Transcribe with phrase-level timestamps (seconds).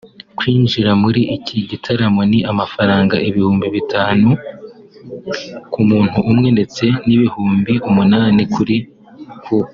[0.37, 4.29] Kwinjira muri iki gitaramo ni amafaranga ibihumbi bitanu
[5.71, 8.75] ku muntu umwe ndetse n’ibihumbi umunani kuri
[9.43, 9.69] couple